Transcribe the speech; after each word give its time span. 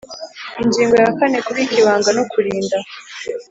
Ingingo 0.63 0.95
ya 1.01 1.09
kane 1.17 1.37
Kubika 1.45 1.73
ibanga 1.81 2.09
no 2.17 2.23
kurinda 2.31 2.77